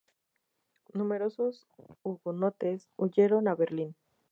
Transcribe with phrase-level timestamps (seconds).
[0.93, 1.67] Numerosos
[2.01, 3.95] hugonotes huyeron a Berlín.